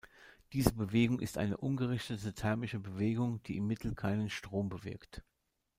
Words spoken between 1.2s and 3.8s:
eine ungerichtete thermische Bewegung, die im